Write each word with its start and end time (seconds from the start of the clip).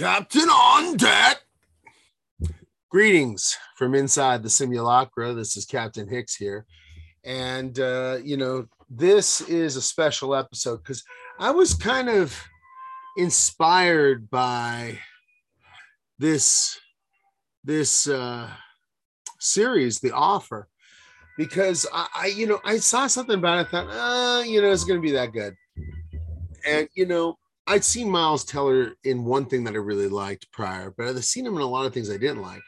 Captain 0.00 0.48
on 0.48 0.96
deck. 0.96 1.42
Greetings 2.88 3.58
from 3.76 3.94
inside 3.94 4.42
the 4.42 4.48
simulacra. 4.48 5.34
This 5.34 5.58
is 5.58 5.66
Captain 5.66 6.08
Hixx 6.08 6.38
here. 6.38 6.64
And, 7.22 7.78
uh, 7.78 8.16
you 8.24 8.38
know, 8.38 8.64
this 8.88 9.42
is 9.42 9.76
a 9.76 9.82
special 9.82 10.34
episode 10.34 10.78
because 10.78 11.04
I 11.38 11.50
was 11.50 11.74
kind 11.74 12.08
of 12.08 12.34
inspired 13.18 14.30
by 14.30 14.98
this 16.18 16.80
this 17.62 18.08
uh 18.08 18.48
series 19.38 20.00
the 20.00 20.12
offer 20.12 20.66
because 21.36 21.86
I, 21.92 22.06
I 22.14 22.26
you 22.26 22.46
know 22.46 22.60
i 22.64 22.78
saw 22.78 23.06
something 23.06 23.36
about 23.36 23.58
it 23.58 23.66
I 23.66 23.70
thought 23.70 23.90
uh 23.90 24.42
you 24.44 24.62
know 24.62 24.70
it's 24.70 24.84
gonna 24.84 25.00
be 25.00 25.12
that 25.12 25.32
good 25.32 25.54
and 26.66 26.88
you 26.94 27.06
know 27.06 27.36
I'd 27.70 27.84
seen 27.84 28.10
Miles 28.10 28.44
Teller 28.44 28.94
in 29.04 29.24
one 29.24 29.46
thing 29.46 29.62
that 29.62 29.74
I 29.74 29.78
really 29.78 30.08
liked 30.08 30.50
prior, 30.50 30.92
but 30.96 31.06
I'd 31.06 31.22
seen 31.22 31.46
him 31.46 31.54
in 31.54 31.60
a 31.60 31.66
lot 31.66 31.86
of 31.86 31.94
things 31.94 32.10
I 32.10 32.16
didn't 32.16 32.42
like, 32.42 32.62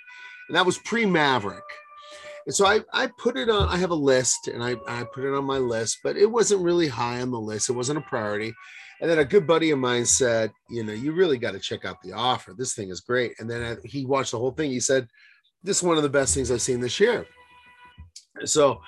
and 0.49 0.57
that 0.57 0.65
was 0.65 0.79
pre 0.79 1.05
Maverick. 1.05 1.65
And 2.47 2.55
so 2.55 2.67
I, 2.67 2.83
I 2.93 3.09
put 3.19 3.37
it 3.37 3.51
on, 3.51 3.69
I 3.69 3.79
have 3.79 3.91
a 3.91 3.97
list 3.97 4.47
and 4.47 4.63
I, 4.63 4.77
I 4.87 5.03
put 5.03 5.25
it 5.25 5.35
on 5.35 5.45
my 5.45 5.59
list, 5.59 5.99
but 6.05 6.17
it 6.17 6.31
wasn't 6.31 6.63
really 6.63 6.87
high 6.87 7.21
on 7.21 7.33
the 7.33 7.41
list. 7.41 7.69
It 7.69 7.73
wasn't 7.73 7.99
a 7.99 8.03
priority. 8.03 8.53
And 9.01 9.11
then 9.11 9.19
a 9.19 9.25
good 9.25 9.45
buddy 9.45 9.73
of 9.73 9.81
mine 9.81 10.07
said, 10.07 10.53
you 10.71 10.85
know, 10.85 10.93
you 10.93 11.13
really 11.13 11.39
got 11.39 11.53
to 11.53 11.61
check 11.61 11.85
out 11.85 12.01
the 12.03 12.13
offer. 12.13 12.55
This 12.57 12.75
thing 12.75 12.89
is 12.89 13.01
great. 13.01 13.33
And 13.41 13.51
then 13.51 13.63
I, 13.63 13.77
he 13.87 14.07
watched 14.07 14.33
the 14.33 14.39
whole 14.39 14.53
thing. 14.53 14.71
He 14.71 14.81
said, 14.81 15.09
this 15.65 15.79
is 15.79 15.83
one 15.83 15.97
of 15.97 16.05
the 16.05 16.09
best 16.09 16.35
things 16.35 16.51
I've 16.51 16.63
seen 16.63 16.81
this 16.81 16.99
year. 16.99 17.27
So 18.45 18.81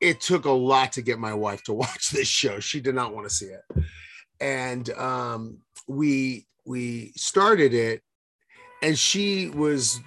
it 0.00 0.20
took 0.20 0.44
a 0.44 0.50
lot 0.50 0.92
to 0.92 1.02
get 1.02 1.18
my 1.18 1.34
wife 1.34 1.62
to 1.64 1.72
watch 1.84 2.10
this 2.10 2.28
show. 2.28 2.58
She 2.58 2.80
did 2.80 2.96
not 2.96 3.14
want 3.14 3.28
to 3.28 3.34
see 3.34 3.46
it 3.46 3.84
and 4.44 4.90
um, 4.90 5.56
we 5.88 6.46
we 6.66 7.12
started 7.16 7.72
it, 7.72 8.02
and 8.82 8.96
she 8.96 9.48
was 9.48 9.98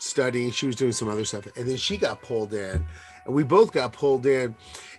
studying. 0.00 0.50
She 0.50 0.66
was 0.66 0.74
doing 0.74 0.92
some 0.92 1.08
other 1.08 1.24
stuff, 1.24 1.46
and 1.56 1.68
then 1.68 1.76
she 1.76 1.96
got 1.96 2.20
pulled 2.20 2.52
in, 2.52 2.84
and 3.24 3.34
we 3.34 3.44
both 3.44 3.72
got 3.72 3.92
pulled 3.92 4.26
in. 4.26 4.56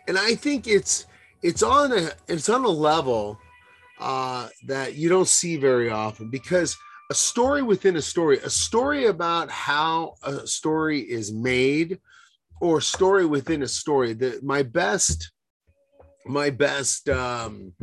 And 0.07 0.17
I 0.17 0.35
think 0.35 0.67
it's 0.67 1.05
it's 1.43 1.61
on 1.63 1.91
a 1.91 2.11
it's 2.29 2.47
on 2.47 2.63
a 2.63 2.69
level 2.69 3.37
uh, 3.99 4.47
that 4.67 4.95
you 4.95 5.09
don't 5.09 5.27
see 5.27 5.57
very 5.57 5.89
often 5.89 6.29
because 6.29 6.77
a 7.11 7.13
story 7.13 7.63
within 7.63 7.97
a 7.97 8.01
story, 8.01 8.39
a 8.39 8.49
story 8.49 9.07
about 9.07 9.51
how 9.51 10.13
a 10.23 10.47
story 10.47 11.01
is 11.01 11.33
made, 11.33 11.99
or 12.61 12.79
story 12.79 13.25
within 13.25 13.63
a 13.63 13.67
story. 13.67 14.13
That 14.13 14.45
my 14.45 14.63
best, 14.63 15.29
my 16.25 16.49
best 16.49 17.09
um, 17.09 17.73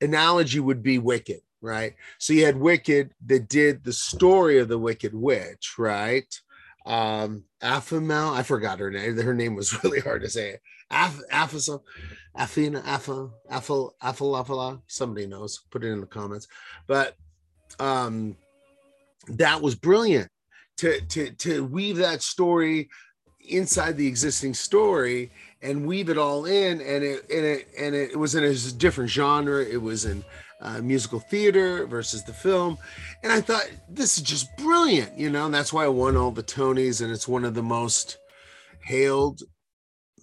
analogy 0.00 0.60
would 0.60 0.82
be 0.82 0.98
Wicked, 0.98 1.40
right? 1.60 1.94
So 2.18 2.32
you 2.32 2.44
had 2.44 2.56
Wicked 2.56 3.12
that 3.26 3.48
did 3.48 3.84
the 3.84 3.92
story 3.92 4.58
of 4.58 4.68
the 4.68 4.78
Wicked 4.78 5.14
Witch, 5.14 5.74
right? 5.78 6.40
Um, 6.86 7.44
Afamel, 7.62 8.34
I 8.34 8.42
forgot 8.42 8.78
her 8.78 8.90
name. 8.90 9.16
Her 9.18 9.34
name 9.34 9.54
was 9.54 9.82
really 9.84 10.00
hard 10.00 10.22
to 10.22 10.30
say. 10.30 10.58
Af, 10.90 11.20
Afasa, 11.32 11.80
Afina, 12.38 12.84
Afa, 12.86 13.30
Afal, 13.50 13.92
Afalafala. 14.02 14.82
Somebody 14.86 15.26
knows. 15.26 15.62
Put 15.70 15.84
it 15.84 15.88
in 15.88 16.00
the 16.00 16.06
comments. 16.06 16.46
But 16.86 17.16
um, 17.80 18.36
that 19.28 19.60
was 19.60 19.74
brilliant 19.74 20.28
to 20.76 21.00
to 21.00 21.30
to 21.30 21.64
weave 21.64 21.96
that 21.96 22.22
story 22.22 22.88
inside 23.40 23.96
the 23.96 24.06
existing 24.06 24.54
story 24.54 25.30
and 25.64 25.86
weave 25.86 26.10
it 26.10 26.18
all 26.18 26.44
in 26.44 26.80
and 26.80 27.02
it 27.02 27.24
and 27.30 27.44
it 27.44 27.68
and 27.78 27.94
it 27.94 28.16
was 28.16 28.34
in 28.34 28.44
a 28.44 28.54
different 28.72 29.10
genre. 29.10 29.64
It 29.64 29.80
was 29.80 30.04
in 30.04 30.22
uh, 30.60 30.80
musical 30.80 31.20
theater 31.20 31.86
versus 31.86 32.24
the 32.24 32.32
film. 32.32 32.78
And 33.22 33.32
i 33.32 33.40
thought 33.40 33.68
this 33.88 34.16
is 34.18 34.24
just 34.24 34.54
brilliant 34.56 35.18
you 35.18 35.30
know? 35.30 35.46
And 35.46 35.54
that's 35.54 35.72
why 35.72 35.84
i 35.84 35.88
won 35.88 36.16
all 36.16 36.30
the 36.30 36.42
tonys 36.42 37.02
and 37.02 37.12
it's 37.12 37.28
one 37.28 37.44
of 37.44 37.54
the 37.54 37.62
most 37.62 38.18
hailed 38.82 39.42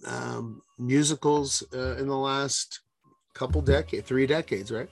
um, 0.06 0.60
musicals 0.78 1.62
uh, 1.74 1.96
in 1.96 2.08
the 2.08 2.16
last 2.16 2.80
couple 3.34 3.60
decades 3.62 4.06
three 4.06 4.26
decades 4.26 4.70
right? 4.70 4.88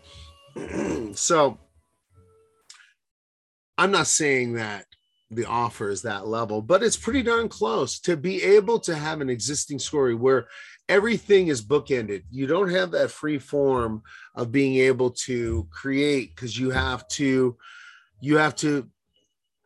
So 1.14 1.58
i'm 3.76 3.90
not 3.90 4.06
saying 4.06 4.54
that 4.54 4.86
the 5.30 5.46
offer 5.46 5.90
is 5.90 6.02
that 6.02 6.26
level, 6.26 6.60
but 6.60 6.82
it's 6.82 6.96
pretty 6.96 7.22
darn 7.22 7.48
close 7.48 8.00
to 8.00 8.16
be 8.16 8.42
able 8.42 8.80
to 8.80 8.96
have 8.96 9.20
an 9.20 9.30
existing 9.30 9.78
story 9.78 10.14
where 10.14 10.48
everything 10.88 11.48
is 11.48 11.64
bookended. 11.64 12.24
You 12.30 12.46
don't 12.46 12.70
have 12.70 12.90
that 12.90 13.12
free 13.12 13.38
form 13.38 14.02
of 14.34 14.50
being 14.50 14.76
able 14.76 15.10
to 15.10 15.68
create 15.70 16.34
because 16.34 16.58
you 16.58 16.70
have 16.70 17.06
to 17.08 17.56
you 18.20 18.36
have 18.36 18.54
to 18.56 18.88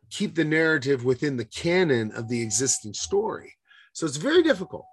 keep 0.09 0.35
the 0.35 0.45
narrative 0.45 1.03
within 1.03 1.35
the 1.35 1.45
canon 1.45 2.11
of 2.11 2.29
the 2.29 2.41
existing 2.41 2.93
story. 2.93 3.53
So 3.93 4.05
it's 4.05 4.17
very 4.17 4.43
difficult. 4.43 4.85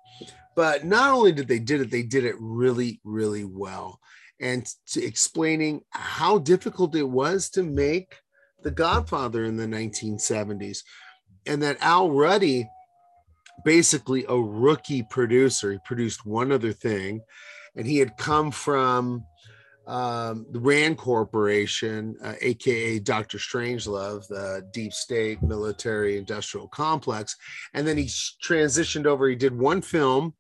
But 0.57 0.85
not 0.85 1.13
only 1.13 1.33
did 1.33 1.49
they 1.49 1.59
did 1.59 1.81
it, 1.81 1.91
they 1.91 2.03
did 2.03 2.25
it 2.25 2.35
really, 2.39 3.01
really 3.05 3.45
well. 3.45 4.01
And 4.41 4.67
to 4.89 5.05
explaining 5.05 5.83
how 5.91 6.39
difficult 6.39 6.97
it 6.97 7.09
was 7.09 7.51
to 7.51 7.63
make 7.63 8.17
the 8.63 8.71
Godfather 8.71 9.45
in 9.45 9.57
the 9.57 9.67
1970s, 9.67 10.83
and 11.47 11.63
that 11.63 11.79
Al 11.81 12.11
Ruddy, 12.11 12.69
basically 13.65 14.25
a 14.29 14.37
rookie 14.37 15.03
producer, 15.03 15.73
he 15.73 15.79
produced 15.85 16.27
one 16.27 16.53
other 16.53 16.73
thing, 16.73 17.21
and 17.77 17.87
he 17.87 17.99
had 17.99 18.17
come 18.17 18.51
from 18.51 19.25
um, 19.87 20.47
the 20.51 20.61
Rand 20.61 20.99
Corporation, 20.99 22.17
uh, 22.23 22.35
aka 22.41 22.99
Dr. 23.01 23.39
Strangelove, 23.39 24.27
the 24.29 24.67
deep 24.73 24.93
state 24.93 25.43
military 25.43 26.17
industrial 26.19 26.69
complex, 26.69 27.37
and 27.75 27.87
then 27.87 27.97
he 27.97 28.05
transitioned 28.05 29.07
over. 29.07 29.29
He 29.29 29.35
did 29.35 29.59
one 29.59 29.83
film 29.83 30.35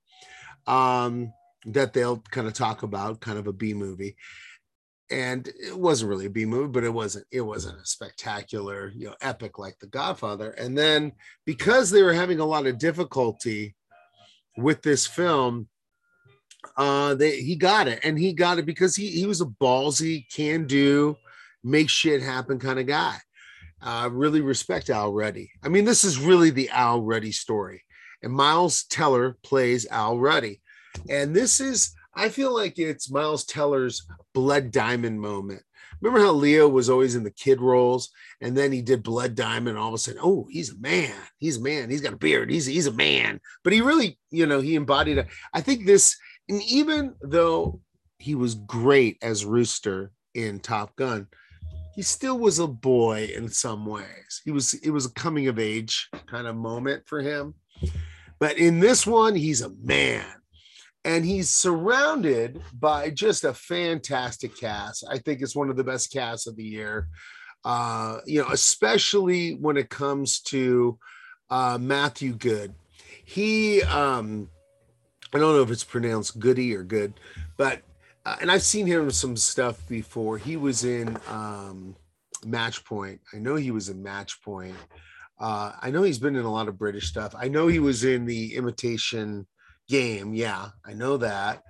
um, 0.67 1.33
that 1.67 1.93
they'll 1.93 2.19
kind 2.31 2.47
of 2.47 2.55
talk 2.55 2.83
about, 2.83 3.21
kind 3.21 3.39
of 3.39 3.49
a 3.49 3.53
B 3.53 3.75
movie, 3.75 4.17
and 5.13 5.49
it 5.49 5.79
wasn't 5.79 6.09
really 6.09 6.27
a 6.27 6.31
B 6.31 6.47
movie, 6.47 6.73
but 6.73 6.85
it 6.85 6.93
wasn't 6.93 7.27
it 7.31 7.43
wasn't 7.43 7.81
a 7.81 7.87
spectacular, 7.87 8.91
you 8.97 9.07
know, 9.07 9.15
epic 9.21 9.59
like 9.59 9.79
The 9.79 9.87
Godfather. 9.87 10.51
And 10.53 10.77
then 10.77 11.13
because 11.45 11.91
they 11.91 12.03
were 12.03 12.15
having 12.15 12.41
a 12.41 12.47
lot 12.47 12.67
of 12.67 12.79
difficulty 12.79 13.75
with 14.57 14.83
this 14.83 15.07
film, 15.07 15.69
uh, 16.77 17.15
they 17.15 17.41
he 17.43 17.57
got 17.57 17.89
it, 17.89 18.01
and 18.03 18.19
he 18.19 18.33
got 18.33 18.59
it 18.59 18.67
because 18.67 18.97
he 18.97 19.09
he 19.09 19.27
was 19.27 19.43
a 19.43 19.47
ballsy, 19.47 20.25
can 20.33 20.67
do, 20.67 21.17
make 21.63 21.91
shit 21.91 22.23
happen 22.23 22.59
kind 22.59 22.79
of 22.79 22.87
guy. 22.87 23.17
Uh, 23.83 24.09
really 24.13 24.41
respect 24.41 24.91
Al 24.91 25.13
Ruddy. 25.13 25.51
I 25.63 25.69
mean, 25.69 25.85
this 25.85 26.05
is 26.05 26.19
really 26.19 26.51
the 26.51 26.71
Al 26.71 27.03
Ruddy 27.03 27.33
story, 27.33 27.85
and 28.23 28.33
Miles 28.33 28.85
Teller 28.85 29.37
plays 29.43 29.87
Al 29.91 30.19
Ruddy, 30.19 30.63
and 31.11 31.37
this 31.37 31.61
is 31.61 31.93
I 32.15 32.29
feel 32.29 32.55
like 32.55 32.79
it's 32.79 33.11
Miles 33.11 33.45
Teller's 33.45 34.07
Blood 34.35 34.71
Diamond 34.71 35.21
moment. 35.21 35.63
Remember 36.01 36.25
how 36.25 36.33
Leo 36.33 36.69
was 36.69 36.91
always 36.91 37.15
in 37.15 37.23
the 37.23 37.31
kid 37.31 37.61
roles, 37.61 38.11
and 38.41 38.57
then 38.57 38.73
he 38.73 38.83
did 38.83 39.05
Blood 39.05 39.35
Diamond, 39.37 39.79
all 39.79 39.89
of 39.89 39.95
a 39.95 39.99
sudden, 39.99 40.21
oh, 40.23 40.47
he's 40.51 40.73
a 40.73 40.79
man. 40.79 41.15
He's 41.39 41.59
a 41.59 41.63
man. 41.63 41.91
He's 41.91 42.01
got 42.01 42.13
a 42.13 42.19
beard. 42.19 42.51
He's 42.51 42.67
he's 42.67 42.89
a 42.89 42.93
man. 42.93 43.41
But 43.63 43.73
he 43.73 43.81
really, 43.81 44.19
you 44.31 44.47
know, 44.47 44.61
he 44.61 44.75
embodied. 44.75 45.25
I 45.55 45.61
think 45.61 45.87
this, 45.87 46.17
and 46.49 46.61
even 46.63 47.15
though 47.23 47.81
he 48.19 48.35
was 48.35 48.57
great 48.57 49.19
as 49.23 49.45
Rooster 49.45 50.11
in 50.35 50.59
Top 50.59 50.97
Gun, 50.97 51.29
he 51.95 52.03
still 52.03 52.39
was 52.39 52.59
a 52.59 52.67
boy 52.67 53.31
in 53.35 53.49
some 53.49 53.87
ways. 53.87 54.43
He 54.45 54.51
was 54.51 54.75
it 54.75 54.91
was 54.91 55.07
a 55.07 55.13
coming 55.13 55.47
of 55.47 55.59
age 55.59 56.09
kind 56.27 56.49
of 56.49 56.57
moment 56.57 57.05
for 57.07 57.21
him. 57.21 57.55
But 58.41 58.59
in 58.59 58.81
this 58.81 59.07
one, 59.07 59.37
he's 59.37 59.63
a 59.63 59.71
man 59.83 60.27
and 61.05 61.25
he's 61.25 61.51
surrounded 61.51 62.63
by 62.73 63.11
just 63.11 63.45
a 63.45 63.53
fantastic 63.53 64.57
cast. 64.57 65.05
I 65.09 65.19
think 65.19 65.43
it's 65.43 65.57
one 65.57 65.69
of 65.69 65.77
the 65.77 65.85
best 65.85 66.13
casts 66.13 66.47
of 66.47 66.57
the 66.57 66.65
year. 66.65 67.09
Uh, 67.65 68.19
you 68.27 68.41
know, 68.41 68.49
especially 68.51 69.55
when 69.55 69.77
it 69.77 69.89
comes 69.89 70.41
to 70.41 70.99
uh, 71.51 71.79
Matthew 71.81 72.33
Goode. 72.33 72.75
He, 73.25 73.83
um, 73.83 74.49
I 75.33 75.39
don't 75.39 75.55
know 75.55 75.63
if 75.63 75.71
it's 75.71 75.85
pronounced 75.85 76.39
Goody 76.39 76.75
or 76.75 76.83
Good, 76.83 77.15
but 77.57 77.83
uh, 78.25 78.37
and 78.41 78.51
I've 78.51 78.63
seen 78.63 78.87
him 78.87 79.11
some 79.11 79.37
stuff 79.37 79.87
before. 79.89 80.39
He 80.39 80.57
was 80.57 80.85
in 80.85 81.17
um, 81.29 81.97
Match 82.45 82.85
Point. 82.85 83.21
I 83.35 83.39
know 83.39 83.57
he 83.57 83.71
was 83.71 83.89
in 83.89 84.03
Match 84.03 84.43
Point. 84.43 84.77
Uh, 85.41 85.73
I 85.81 85.91
know 85.91 86.03
he's 86.03 86.19
been 86.19 86.37
in 86.37 86.45
a 86.45 86.53
lot 86.53 86.69
of 86.69 86.79
British 86.79 87.09
stuff. 87.09 87.35
I 87.37 87.49
know 87.49 87.67
he 87.67 87.81
was 87.81 88.05
in 88.05 88.25
the 88.25 88.55
Imitation 88.55 89.47
game. 89.93 90.29
Yeah, 90.35 90.65
I 90.85 90.93
know 90.95 91.15
that. 91.19 91.63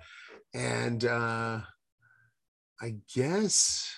And 0.53 1.03
uh 1.05 1.61
I 2.81 2.89
guess 3.15 3.89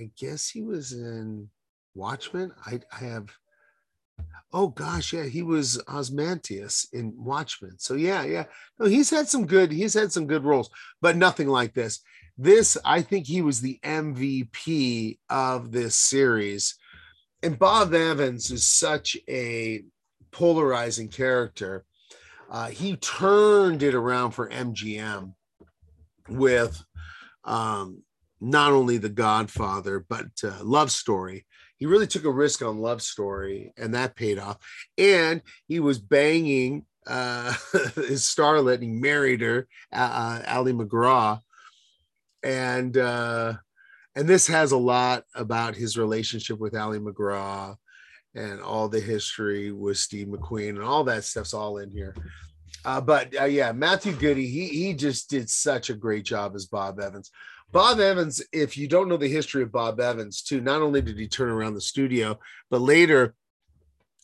I 0.00 0.10
guess 0.22 0.48
he 0.48 0.62
was 0.62 0.92
in 0.92 1.48
Watchmen. 1.94 2.52
I, 2.66 2.80
I 2.92 2.98
have 3.04 3.28
oh 4.52 4.68
gosh, 4.68 5.12
yeah, 5.12 5.24
he 5.24 5.42
was 5.42 5.80
Ozymandias 5.88 6.88
in 6.92 7.12
Watchmen. 7.16 7.78
So 7.78 7.94
yeah, 7.94 8.24
yeah. 8.24 8.44
No, 8.78 8.86
he's 8.86 9.10
had 9.10 9.28
some 9.28 9.46
good, 9.46 9.70
he's 9.72 9.94
had 9.94 10.12
some 10.12 10.26
good 10.26 10.44
roles, 10.44 10.70
but 11.00 11.16
nothing 11.16 11.48
like 11.48 11.74
this. 11.74 12.00
This, 12.36 12.78
I 12.84 13.02
think 13.02 13.26
he 13.26 13.42
was 13.42 13.60
the 13.60 13.78
MVP 13.84 15.18
of 15.28 15.72
this 15.72 15.96
series. 15.96 16.76
and 17.42 17.58
Bob 17.58 17.94
Evans 17.94 18.50
is 18.50 18.66
such 18.66 19.16
a 19.28 19.84
polarizing 20.32 21.08
character. 21.08 21.84
Uh, 22.50 22.68
he 22.68 22.96
turned 22.96 23.82
it 23.82 23.94
around 23.94 24.32
for 24.32 24.48
MGM 24.48 25.34
with 26.28 26.82
um, 27.44 28.02
not 28.40 28.72
only 28.72 28.98
The 28.98 29.08
Godfather, 29.08 30.04
but 30.08 30.26
uh, 30.42 30.62
Love 30.62 30.90
Story. 30.90 31.46
He 31.76 31.86
really 31.86 32.06
took 32.06 32.24
a 32.24 32.30
risk 32.30 32.62
on 32.62 32.78
Love 32.78 33.02
Story, 33.02 33.72
and 33.76 33.94
that 33.94 34.16
paid 34.16 34.38
off. 34.38 34.58
And 34.96 35.42
he 35.66 35.78
was 35.80 35.98
banging 35.98 36.86
uh, 37.06 37.52
his 37.94 38.22
starlet, 38.22 38.74
and 38.74 38.82
he 38.82 38.90
married 38.90 39.40
her, 39.40 39.68
uh, 39.92 40.42
Ali 40.46 40.72
MacGraw. 40.72 41.40
And 42.42 42.96
uh, 42.96 43.54
and 44.14 44.28
this 44.28 44.46
has 44.46 44.72
a 44.72 44.76
lot 44.76 45.24
about 45.34 45.76
his 45.76 45.96
relationship 45.96 46.58
with 46.58 46.76
Ali 46.76 46.98
MacGraw 46.98 47.76
and 48.34 48.60
all 48.60 48.88
the 48.88 49.00
history 49.00 49.72
with 49.72 49.96
Steve 49.96 50.28
McQueen 50.28 50.70
and 50.70 50.82
all 50.82 51.04
that 51.04 51.24
stuff's 51.24 51.54
all 51.54 51.78
in 51.78 51.90
here. 51.90 52.14
Uh, 52.84 53.00
but 53.00 53.34
uh, 53.40 53.44
yeah, 53.44 53.72
Matthew 53.72 54.12
Goody, 54.12 54.46
he 54.46 54.68
he 54.68 54.94
just 54.94 55.30
did 55.30 55.50
such 55.50 55.90
a 55.90 55.94
great 55.94 56.24
job 56.24 56.54
as 56.54 56.66
Bob 56.66 57.00
Evans. 57.00 57.30
Bob 57.70 58.00
Evans, 58.00 58.42
if 58.52 58.78
you 58.78 58.88
don't 58.88 59.08
know 59.08 59.16
the 59.16 59.28
history 59.28 59.62
of 59.62 59.72
Bob 59.72 60.00
Evans, 60.00 60.42
too, 60.42 60.60
not 60.60 60.80
only 60.80 61.02
did 61.02 61.18
he 61.18 61.28
turn 61.28 61.50
around 61.50 61.74
the 61.74 61.80
studio, 61.80 62.38
but 62.70 62.80
later 62.80 63.34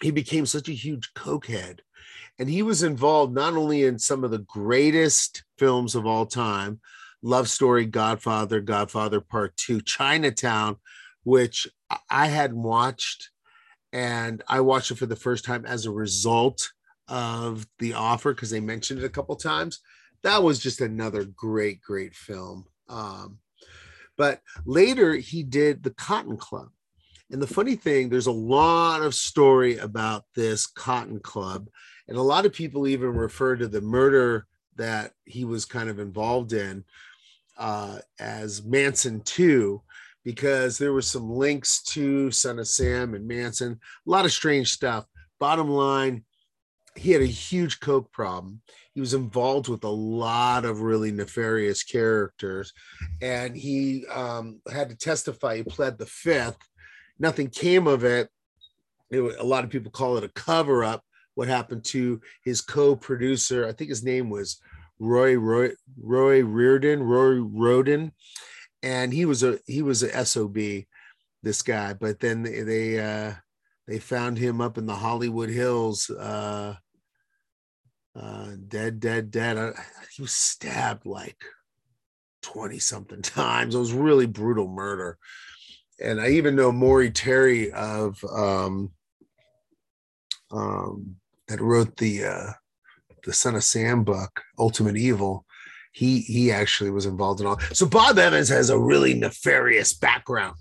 he 0.02 0.10
became 0.10 0.46
such 0.46 0.68
a 0.68 0.72
huge 0.72 1.12
cokehead. 1.14 1.80
And 2.38 2.48
he 2.48 2.62
was 2.62 2.82
involved 2.82 3.34
not 3.34 3.54
only 3.54 3.84
in 3.84 3.98
some 3.98 4.24
of 4.24 4.30
the 4.30 4.38
greatest 4.38 5.44
films 5.58 5.94
of 5.94 6.06
all 6.06 6.26
time, 6.26 6.80
Love 7.22 7.48
Story, 7.48 7.86
Godfather, 7.86 8.60
Godfather 8.60 9.20
Part 9.20 9.56
Two, 9.56 9.80
Chinatown, 9.80 10.76
which 11.22 11.66
I 12.10 12.26
hadn't 12.28 12.62
watched. 12.62 13.30
And 13.94 14.42
I 14.48 14.60
watched 14.60 14.90
it 14.90 14.98
for 14.98 15.06
the 15.06 15.14
first 15.14 15.44
time 15.44 15.64
as 15.64 15.86
a 15.86 15.90
result 15.92 16.72
of 17.06 17.64
the 17.78 17.94
offer 17.94 18.34
because 18.34 18.50
they 18.50 18.58
mentioned 18.58 18.98
it 18.98 19.04
a 19.04 19.10
couple 19.10 19.36
times. 19.36 19.78
That 20.24 20.42
was 20.42 20.58
just 20.58 20.80
another 20.80 21.24
great, 21.24 21.80
great 21.80 22.12
film. 22.12 22.66
Um, 22.88 23.38
but 24.16 24.40
later 24.66 25.14
he 25.14 25.44
did 25.44 25.84
the 25.84 25.92
Cotton 25.92 26.36
Club. 26.36 26.70
And 27.30 27.40
the 27.40 27.46
funny 27.46 27.76
thing, 27.76 28.08
there's 28.08 28.26
a 28.26 28.32
lot 28.32 29.02
of 29.02 29.14
story 29.14 29.78
about 29.78 30.24
this 30.34 30.66
Cotton 30.66 31.20
Club. 31.20 31.68
And 32.08 32.16
a 32.16 32.22
lot 32.22 32.46
of 32.46 32.52
people 32.52 32.88
even 32.88 33.10
refer 33.10 33.54
to 33.54 33.68
the 33.68 33.80
murder 33.80 34.48
that 34.74 35.12
he 35.24 35.44
was 35.44 35.64
kind 35.64 35.88
of 35.88 36.00
involved 36.00 36.52
in 36.52 36.84
uh, 37.56 37.98
as 38.18 38.64
Manson 38.64 39.20
2 39.20 39.80
because 40.24 40.78
there 40.78 40.92
were 40.92 41.02
some 41.02 41.30
links 41.30 41.82
to 41.82 42.30
Son 42.30 42.58
of 42.58 42.66
Sam 42.66 43.14
and 43.14 43.28
Manson, 43.28 43.72
a 44.06 44.10
lot 44.10 44.24
of 44.24 44.32
strange 44.32 44.72
stuff. 44.72 45.04
Bottom 45.38 45.68
line, 45.68 46.24
he 46.96 47.10
had 47.10 47.22
a 47.22 47.26
huge 47.26 47.80
coke 47.80 48.10
problem. 48.12 48.60
He 48.94 49.00
was 49.00 49.14
involved 49.14 49.68
with 49.68 49.84
a 49.84 49.88
lot 49.88 50.64
of 50.64 50.80
really 50.80 51.10
nefarious 51.10 51.82
characters, 51.82 52.72
and 53.20 53.56
he 53.56 54.06
um, 54.06 54.60
had 54.72 54.88
to 54.90 54.96
testify. 54.96 55.56
He 55.56 55.62
pled 55.64 55.98
the 55.98 56.06
fifth. 56.06 56.58
Nothing 57.18 57.48
came 57.48 57.86
of 57.86 58.04
it. 58.04 58.28
it. 59.10 59.20
A 59.38 59.44
lot 59.44 59.64
of 59.64 59.70
people 59.70 59.90
call 59.90 60.16
it 60.16 60.24
a 60.24 60.28
cover 60.28 60.84
up. 60.84 61.02
What 61.34 61.48
happened 61.48 61.84
to 61.86 62.20
his 62.44 62.60
co-producer? 62.60 63.66
I 63.66 63.72
think 63.72 63.90
his 63.90 64.04
name 64.04 64.30
was 64.30 64.60
Roy 65.00 65.34
Roy 65.34 65.70
Roy 66.00 66.44
Reardon, 66.44 67.02
Roy 67.02 67.40
Roden, 67.40 68.12
and 68.84 69.14
he 69.14 69.24
was 69.24 69.42
a 69.42 69.58
he 69.66 69.80
was 69.80 70.02
a 70.02 70.24
sob, 70.26 70.58
this 71.42 71.62
guy. 71.62 71.94
But 71.94 72.20
then 72.20 72.42
they 72.42 72.60
they, 72.62 73.00
uh, 73.00 73.32
they 73.88 73.98
found 73.98 74.38
him 74.38 74.60
up 74.60 74.76
in 74.76 74.84
the 74.86 74.94
Hollywood 74.94 75.48
Hills, 75.48 76.10
uh, 76.10 76.76
uh, 78.14 78.50
dead, 78.68 79.00
dead, 79.00 79.30
dead. 79.30 79.74
He 80.14 80.22
was 80.22 80.32
stabbed 80.32 81.06
like 81.06 81.42
twenty 82.42 82.78
something 82.78 83.22
times. 83.22 83.74
It 83.74 83.78
was 83.78 83.92
really 83.92 84.26
brutal 84.26 84.68
murder, 84.68 85.16
and 85.98 86.20
I 86.20 86.28
even 86.28 86.54
know 86.54 86.70
Maury 86.70 87.10
Terry 87.10 87.72
of 87.72 88.22
um, 88.30 88.92
um, 90.50 91.16
that 91.48 91.62
wrote 91.62 91.96
the 91.96 92.26
uh, 92.26 92.52
the 93.24 93.32
Son 93.32 93.54
of 93.54 93.64
Sam 93.64 94.04
book, 94.04 94.42
Ultimate 94.58 94.98
Evil, 94.98 95.46
he 95.94 96.20
he 96.20 96.50
actually 96.50 96.90
was 96.90 97.06
involved 97.06 97.40
in 97.40 97.46
all. 97.46 97.58
So 97.72 97.86
Bob 97.86 98.18
Evans 98.18 98.48
has 98.48 98.68
a 98.68 98.78
really 98.78 99.14
nefarious 99.14 99.94
background, 99.94 100.56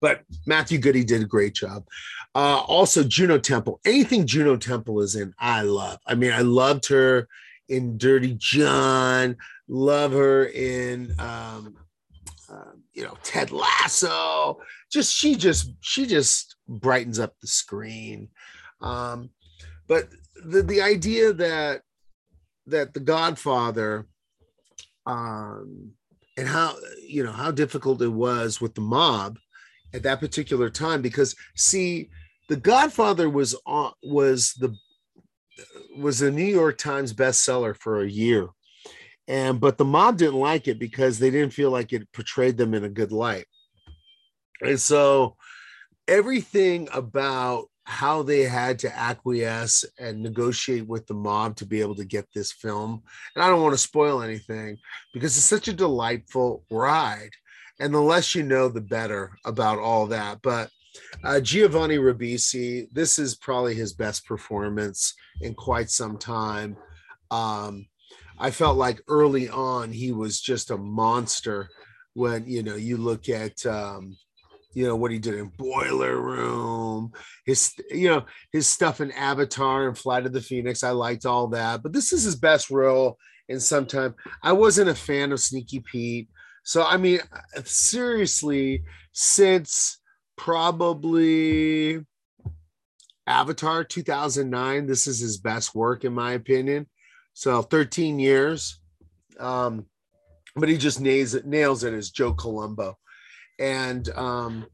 but 0.00 0.22
Matthew 0.46 0.78
Goody 0.78 1.04
did 1.04 1.22
a 1.22 1.26
great 1.26 1.54
job. 1.54 1.84
Uh, 2.32 2.62
also, 2.68 3.02
Juno 3.02 3.38
Temple. 3.38 3.80
Anything 3.84 4.24
Juno 4.24 4.56
Temple 4.56 5.00
is 5.00 5.16
in, 5.16 5.34
I 5.40 5.62
love. 5.62 5.98
I 6.06 6.14
mean, 6.14 6.32
I 6.32 6.42
loved 6.42 6.86
her 6.86 7.26
in 7.68 7.98
Dirty 7.98 8.36
John. 8.38 9.36
Love 9.66 10.12
her 10.12 10.46
in, 10.46 11.12
um, 11.18 11.76
uh, 12.48 12.72
you 12.92 13.02
know, 13.02 13.16
Ted 13.24 13.50
Lasso. 13.50 14.60
Just 14.88 15.12
she 15.12 15.34
just 15.34 15.72
she 15.80 16.06
just 16.06 16.54
brightens 16.68 17.18
up 17.18 17.34
the 17.40 17.48
screen. 17.48 18.28
Um, 18.80 19.30
but 19.88 20.08
the 20.44 20.62
the 20.62 20.80
idea 20.80 21.32
that 21.32 21.82
that 22.66 22.94
the 22.94 23.00
Godfather, 23.00 24.06
um, 25.06 25.92
and 26.36 26.48
how 26.48 26.74
you 27.06 27.24
know 27.24 27.32
how 27.32 27.50
difficult 27.50 28.02
it 28.02 28.08
was 28.08 28.60
with 28.60 28.74
the 28.74 28.80
mob 28.80 29.38
at 29.94 30.02
that 30.02 30.20
particular 30.20 30.68
time 30.68 31.00
because 31.00 31.34
see 31.56 32.10
the 32.48 32.56
Godfather 32.56 33.30
was 33.30 33.54
on 33.66 33.92
was 34.02 34.52
the 34.54 34.74
was 35.96 36.22
a 36.22 36.30
New 36.30 36.44
York 36.44 36.78
Times 36.78 37.12
bestseller 37.12 37.76
for 37.76 38.02
a 38.02 38.08
year. 38.08 38.48
And 39.28 39.60
but 39.60 39.78
the 39.78 39.84
mob 39.84 40.18
didn't 40.18 40.38
like 40.38 40.68
it 40.68 40.78
because 40.78 41.18
they 41.18 41.30
didn't 41.30 41.52
feel 41.52 41.70
like 41.70 41.92
it 41.92 42.12
portrayed 42.12 42.56
them 42.56 42.74
in 42.74 42.84
a 42.84 42.88
good 42.88 43.12
light. 43.12 43.46
And 44.60 44.80
so 44.80 45.36
everything 46.06 46.88
about 46.92 47.66
how 47.86 48.20
they 48.20 48.42
had 48.42 48.80
to 48.80 48.98
acquiesce 48.98 49.84
and 49.98 50.20
negotiate 50.20 50.86
with 50.88 51.06
the 51.06 51.14
mob 51.14 51.54
to 51.54 51.64
be 51.64 51.80
able 51.80 51.94
to 51.94 52.04
get 52.04 52.26
this 52.34 52.50
film. 52.50 53.00
And 53.34 53.44
I 53.44 53.48
don't 53.48 53.62
want 53.62 53.74
to 53.74 53.78
spoil 53.78 54.22
anything 54.22 54.76
because 55.14 55.36
it's 55.36 55.46
such 55.46 55.68
a 55.68 55.72
delightful 55.72 56.64
ride. 56.68 57.30
And 57.78 57.94
the 57.94 58.00
less 58.00 58.34
you 58.34 58.42
know, 58.42 58.68
the 58.68 58.80
better 58.80 59.38
about 59.44 59.78
all 59.78 60.06
that. 60.08 60.42
But 60.42 60.68
uh, 61.22 61.38
Giovanni 61.40 61.98
Ribisi, 61.98 62.88
this 62.90 63.20
is 63.20 63.36
probably 63.36 63.74
his 63.74 63.92
best 63.92 64.26
performance 64.26 65.14
in 65.40 65.54
quite 65.54 65.88
some 65.88 66.18
time. 66.18 66.76
Um, 67.30 67.86
I 68.36 68.50
felt 68.50 68.76
like 68.76 69.00
early 69.06 69.48
on 69.48 69.92
he 69.92 70.10
was 70.10 70.40
just 70.40 70.72
a 70.72 70.76
monster 70.76 71.68
when 72.14 72.46
you 72.46 72.62
know 72.62 72.74
you 72.74 72.96
look 72.96 73.28
at 73.28 73.64
um, 73.64 74.16
you 74.76 74.86
know 74.86 74.94
what 74.94 75.10
he 75.10 75.18
did 75.18 75.36
in 75.36 75.46
Boiler 75.56 76.20
Room, 76.20 77.10
his 77.46 77.72
you 77.90 78.08
know 78.08 78.26
his 78.52 78.68
stuff 78.68 79.00
in 79.00 79.10
Avatar 79.12 79.88
and 79.88 79.96
Flight 79.96 80.26
of 80.26 80.34
the 80.34 80.42
Phoenix. 80.42 80.84
I 80.84 80.90
liked 80.90 81.24
all 81.24 81.48
that, 81.48 81.82
but 81.82 81.94
this 81.94 82.12
is 82.12 82.24
his 82.24 82.36
best 82.36 82.68
role 82.68 83.16
in 83.48 83.58
some 83.58 83.86
time. 83.86 84.14
I 84.42 84.52
wasn't 84.52 84.90
a 84.90 84.94
fan 84.94 85.32
of 85.32 85.40
Sneaky 85.40 85.80
Pete, 85.80 86.28
so 86.62 86.84
I 86.84 86.98
mean, 86.98 87.20
seriously, 87.64 88.84
since 89.12 89.98
probably 90.36 92.00
Avatar 93.26 93.82
2009, 93.82 94.86
this 94.86 95.06
is 95.06 95.20
his 95.20 95.38
best 95.38 95.74
work 95.74 96.04
in 96.04 96.12
my 96.12 96.32
opinion. 96.32 96.86
So 97.32 97.62
13 97.62 98.18
years, 98.18 98.78
um, 99.40 99.86
but 100.54 100.68
he 100.68 100.76
just 100.76 101.00
nails 101.00 101.32
it, 101.32 101.46
nails 101.46 101.82
it 101.82 101.94
as 101.94 102.10
Joe 102.10 102.34
Colombo 102.34 102.98
and 103.58 104.08
um, 104.10 104.66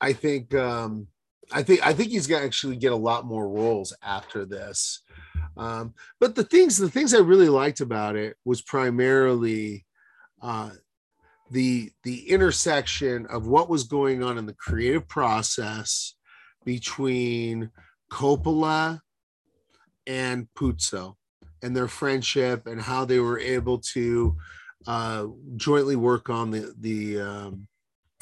I 0.00 0.12
think 0.12 0.54
um, 0.54 1.08
I 1.52 1.62
think 1.62 1.84
I 1.86 1.92
think 1.92 2.10
he's 2.10 2.26
gonna 2.26 2.44
actually 2.44 2.76
get 2.76 2.92
a 2.92 2.96
lot 2.96 3.26
more 3.26 3.48
roles 3.48 3.94
after 4.02 4.44
this. 4.44 5.02
Um, 5.56 5.94
but 6.18 6.34
the 6.34 6.44
things 6.44 6.76
the 6.76 6.90
things 6.90 7.14
I 7.14 7.18
really 7.18 7.48
liked 7.48 7.80
about 7.80 8.16
it 8.16 8.36
was 8.44 8.62
primarily 8.62 9.86
uh, 10.42 10.70
the 11.50 11.90
the 12.04 12.30
intersection 12.30 13.26
of 13.26 13.46
what 13.46 13.68
was 13.68 13.84
going 13.84 14.22
on 14.22 14.38
in 14.38 14.46
the 14.46 14.54
creative 14.54 15.08
process 15.08 16.14
between 16.64 17.70
Coppola 18.10 19.00
and 20.06 20.48
Puzo 20.56 21.14
and 21.62 21.76
their 21.76 21.88
friendship 21.88 22.66
and 22.66 22.80
how 22.80 23.04
they 23.04 23.18
were 23.18 23.38
able 23.38 23.78
to 23.78 24.36
uh, 24.86 25.26
jointly 25.56 25.96
work 25.96 26.30
on 26.30 26.50
the 26.50 26.74
the 26.80 27.20
um, 27.20 27.66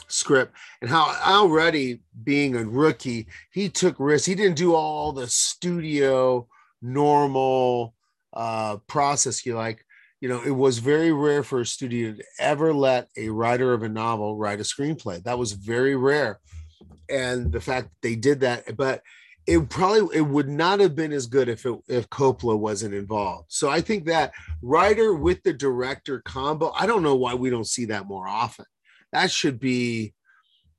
script 0.08 0.54
and 0.80 0.90
how 0.90 1.14
Al 1.24 1.48
Ruddy 1.48 2.00
being 2.24 2.56
a 2.56 2.64
rookie, 2.64 3.26
he 3.52 3.68
took 3.68 3.96
risks. 3.98 4.26
He 4.26 4.34
didn't 4.34 4.56
do 4.56 4.74
all 4.74 5.12
the 5.12 5.28
studio 5.28 6.46
normal 6.82 7.94
uh, 8.32 8.78
process. 8.86 9.44
You 9.44 9.54
like, 9.54 9.84
you 10.20 10.28
know, 10.28 10.42
it 10.42 10.50
was 10.50 10.78
very 10.78 11.12
rare 11.12 11.42
for 11.42 11.60
a 11.60 11.66
studio 11.66 12.12
to 12.12 12.24
ever 12.38 12.72
let 12.72 13.08
a 13.16 13.28
writer 13.28 13.72
of 13.72 13.82
a 13.82 13.88
novel 13.88 14.36
write 14.36 14.60
a 14.60 14.64
screenplay. 14.64 15.22
That 15.22 15.38
was 15.38 15.52
very 15.52 15.96
rare. 15.96 16.40
and 17.08 17.52
the 17.52 17.60
fact 17.60 17.88
that 17.88 18.08
they 18.08 18.16
did 18.16 18.40
that, 18.40 18.76
but 18.76 19.02
it 19.48 19.70
probably 19.70 20.18
it 20.18 20.20
would 20.20 20.48
not 20.48 20.78
have 20.78 20.94
been 20.94 21.10
as 21.10 21.26
good 21.26 21.48
if 21.48 21.64
it, 21.64 21.74
if 21.88 22.10
Coppola 22.10 22.58
wasn't 22.58 22.94
involved. 22.94 23.46
So 23.48 23.70
I 23.70 23.80
think 23.80 24.04
that 24.04 24.32
writer 24.60 25.14
with 25.14 25.42
the 25.42 25.54
director 25.54 26.20
combo, 26.20 26.70
I 26.78 26.84
don't 26.84 27.02
know 27.02 27.16
why 27.16 27.32
we 27.32 27.48
don't 27.48 27.66
see 27.66 27.86
that 27.86 28.06
more 28.06 28.28
often. 28.28 28.66
That 29.10 29.30
should 29.30 29.58
be 29.58 30.12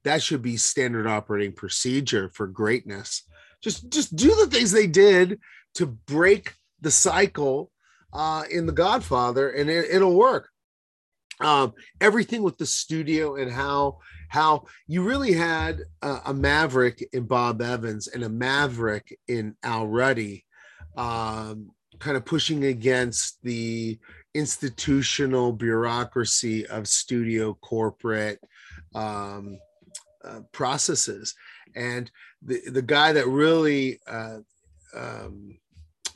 that 0.04 0.22
should 0.22 0.44
be 0.44 0.56
standard 0.56 1.08
operating 1.08 1.52
procedure 1.52 2.30
for 2.36 2.46
greatness. 2.46 3.24
Just 3.64 3.90
just 3.90 4.16
do 4.16 4.36
the 4.36 4.46
things 4.46 4.72
they 4.72 4.86
did 4.86 5.40
to 5.74 5.88
break 5.88 6.54
the 6.80 6.92
cycle 6.92 7.72
uh, 8.14 8.44
in 8.52 8.68
The 8.68 8.72
Godfather, 8.72 9.50
and 9.50 9.68
it, 9.68 9.90
it'll 9.90 10.16
work. 10.16 10.48
Um, 11.42 11.74
everything 12.00 12.44
with 12.44 12.60
the 12.60 12.68
studio 12.68 13.36
and 13.36 13.52
how 13.52 13.98
how 14.30 14.66
you 14.88 15.04
really 15.04 15.34
had 15.34 15.82
a, 16.02 16.20
a, 16.28 16.34
maverick 16.34 17.04
in 17.14 17.26
Bob 17.26 17.62
Evans 17.62 18.08
and 18.08 18.24
a 18.24 18.30
maverick 18.30 19.20
in 19.28 19.56
Al 19.64 19.88
Ruddy, 19.88 20.46
um, 20.96 21.72
kind 22.00 22.16
of 22.16 22.26
pushing 22.26 22.66
against 22.66 23.42
the 23.44 24.00
institutional 24.36 25.52
bureaucracy 25.52 26.66
of 26.68 26.88
studio 26.88 27.58
corporate 27.62 28.40
um, 28.96 29.58
uh, 30.24 30.42
processes. 30.52 31.36
And 31.76 32.10
the, 32.42 32.62
the 32.70 32.82
guy 32.82 33.12
that 33.14 33.28
really 33.28 34.00
uh, 34.08 34.40
um, 34.96 35.58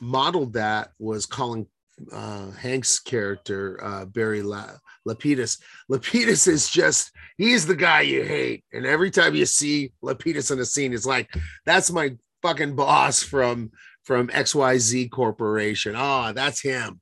modeled 0.00 0.52
that 0.54 0.92
was 0.98 1.26
Colin 1.26 1.66
uh, 2.12 2.50
Hanks' 2.52 2.98
character, 2.98 3.82
uh, 3.82 4.04
Barry 4.04 4.42
La- 4.42 4.76
Lapidus. 5.06 5.60
Lapidus 5.90 6.48
is 6.48 6.68
just, 6.68 7.10
he's 7.36 7.66
the 7.66 7.76
guy 7.76 8.02
you 8.02 8.24
hate. 8.24 8.64
And 8.72 8.86
every 8.86 9.10
time 9.10 9.34
you 9.34 9.46
see 9.46 9.92
Lapidus 10.02 10.50
in 10.50 10.60
a 10.60 10.64
scene, 10.64 10.92
it's 10.92 11.06
like, 11.06 11.28
that's 11.66 11.90
my 11.90 12.16
fucking 12.42 12.76
boss 12.76 13.22
from 13.22 13.70
from 14.04 14.28
XYZ 14.28 15.10
Corporation. 15.10 15.94
Oh, 15.96 16.32
that's 16.34 16.60
him. 16.60 17.00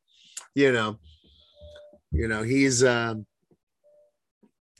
You 0.54 0.70
know, 0.70 0.98
you 2.12 2.28
know, 2.28 2.42
he's 2.44 2.84
um 2.84 3.26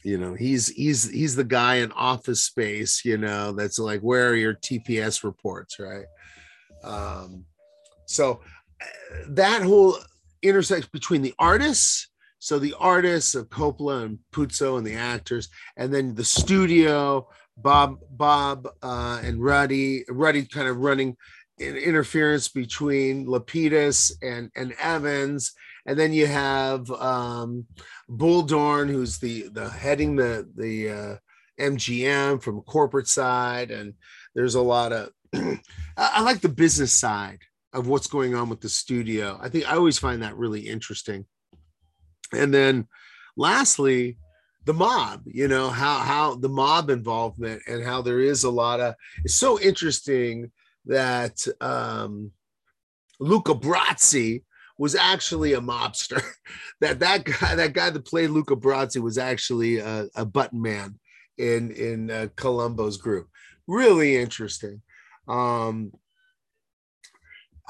you 0.05 0.19
know 0.19 0.35
he's 0.35 0.69
he's 0.69 1.09
he's 1.11 1.37
the 1.37 1.45
guy 1.45 1.77
in 1.77 1.93
office 1.93 2.43
space 2.43 3.05
you 3.05 3.17
know 3.17 3.53
that's 3.53 3.79
like 3.79 4.01
where 4.01 4.31
are 4.31 4.35
your 4.35 4.55
tps 4.55 5.23
reports 5.23 5.79
right 5.79 6.07
um 6.83 7.45
so 8.07 8.41
that 9.29 9.63
whole 9.63 9.97
intersection 10.43 10.89
between 10.93 11.23
the 11.23 11.35
artists 11.39 12.09
so 12.39 12.59
the 12.59 12.75
artists 12.79 13.35
of 13.35 13.49
coppola 13.49 14.05
and 14.05 14.19
puzo 14.33 14.77
and 14.79 14.87
the 14.87 14.95
actors 14.95 15.49
and 15.77 15.93
then 15.93 16.15
the 16.15 16.25
studio 16.25 17.27
bob 17.57 17.99
bob 18.11 18.69
uh 18.83 19.21
and 19.23 19.43
ruddy 19.43 20.05
ruddy 20.09 20.45
kind 20.45 20.69
of 20.69 20.79
running 20.79 21.17
interference 21.59 22.49
between 22.49 23.27
lapidus 23.27 24.11
and 24.23 24.51
and 24.57 24.75
evans 24.81 25.55
and 25.87 25.99
then 25.99 26.13
you 26.13 26.27
have 26.27 26.91
um, 26.91 27.67
Bluhdorn, 28.09 28.89
who's 28.89 29.19
the 29.19 29.49
the 29.49 29.69
heading 29.69 30.17
the 30.17 30.49
the 30.55 30.91
uh, 30.91 31.17
MGM 31.61 32.43
from 32.43 32.63
corporate 32.63 33.09
side, 33.09 33.71
and 33.71 33.95
there's 34.35 34.55
a 34.55 34.63
lot 34.63 34.93
of 34.93 35.11
I 35.97 36.23
like 36.23 36.41
the 36.41 36.49
business 36.49 36.93
side 36.93 37.41
of 37.73 37.87
what's 37.87 38.07
going 38.07 38.35
on 38.35 38.49
with 38.49 38.61
the 38.61 38.69
studio. 38.69 39.39
I 39.41 39.49
think 39.49 39.71
I 39.71 39.77
always 39.77 39.99
find 39.99 40.23
that 40.23 40.37
really 40.37 40.61
interesting. 40.61 41.27
And 42.33 42.53
then 42.53 42.89
lastly, 43.37 44.19
the 44.65 44.75
mob, 44.75 45.23
you 45.27 45.49
know, 45.49 45.69
how 45.71 45.99
how 45.99 46.35
the 46.37 46.49
mob 46.49 46.91
involvement 46.91 47.63
and 47.67 47.85
how 47.85 48.03
there 48.03 48.21
is 48.21 48.45
a 48.45 48.51
lot 48.51 48.81
of 48.81 48.95
it's 49.25 49.35
so 49.35 49.61
interesting 49.61 50.53
that 50.87 51.47
um 51.61 52.33
Luca 53.19 53.55
Brasi 53.55 54.43
was 54.79 54.95
actually 54.95 55.53
a 55.53 55.61
mobster. 55.61 56.23
that 56.81 57.01
that 57.01 57.25
guy, 57.25 57.55
that 57.55 57.73
guy 57.73 57.91
that 57.91 58.05
played 58.05 58.31
Luca 58.31 58.57
Brasi 58.57 59.01
was 59.01 59.19
actually 59.19 59.79
a, 59.79 60.09
a 60.15 60.25
button 60.25 60.61
man 60.61 60.99
in 61.39 61.71
in 61.73 62.11
uh, 62.11 62.27
Colombo's 62.37 62.97
group. 62.97 63.29
Really 63.67 64.17
interesting. 64.17 64.83
Um, 65.29 65.93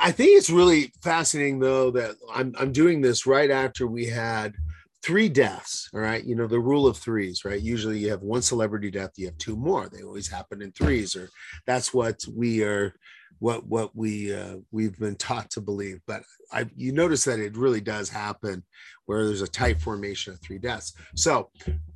I 0.02 0.10
think 0.10 0.36
it's 0.36 0.50
really 0.50 0.92
fascinating 1.00 1.60
though 1.60 1.92
that 1.92 2.16
I'm 2.34 2.54
I'm 2.58 2.72
doing 2.72 3.00
this 3.00 3.24
right 3.24 3.50
after 3.50 3.86
we 3.86 4.06
had 4.06 4.52
three 5.04 5.28
deaths. 5.28 5.88
All 5.94 6.00
right, 6.00 6.24
you 6.24 6.34
know 6.34 6.48
the 6.48 6.58
rule 6.58 6.88
of 6.88 6.96
threes, 6.96 7.44
right? 7.44 7.60
Usually 7.60 8.00
you 8.00 8.10
have 8.10 8.22
one 8.22 8.42
celebrity 8.42 8.90
death, 8.90 9.12
you 9.16 9.26
have 9.26 9.38
two 9.38 9.56
more. 9.56 9.88
They 9.88 10.02
always 10.02 10.28
happen 10.28 10.60
in 10.60 10.72
threes, 10.72 11.14
or 11.14 11.28
that's 11.66 11.94
what 11.94 12.20
we 12.34 12.64
are 12.64 12.94
what 13.38 13.64
what 13.66 13.94
we 13.94 14.34
uh, 14.34 14.56
we've 14.72 14.98
been 14.98 15.16
taught 15.16 15.50
to 15.50 15.60
believe. 15.60 16.00
But 16.06 16.24
I 16.52 16.66
you 16.74 16.90
notice 16.90 17.22
that 17.24 17.38
it 17.38 17.56
really 17.56 17.80
does 17.80 18.08
happen 18.08 18.64
where 19.06 19.24
there's 19.24 19.42
a 19.42 19.48
tight 19.48 19.80
formation 19.80 20.32
of 20.32 20.40
three 20.40 20.58
deaths. 20.58 20.94
So 21.14 21.50